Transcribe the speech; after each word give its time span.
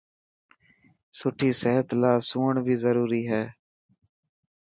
سٺي 1.17 1.49
صحت 1.61 1.87
لاءِ 2.01 2.17
سوڻ 2.29 2.51
بي 2.65 2.75
ضروري 2.83 3.21
هي. 3.31 3.43